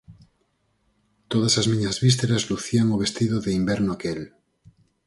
Todas 1.31 1.53
as 1.61 1.69
miñas 1.71 1.97
vísceras 2.03 2.47
lucían 2.51 2.87
o 2.95 3.01
vestido 3.03 3.37
de 3.45 3.51
inverno 3.59 3.89
aquel. 3.93 4.21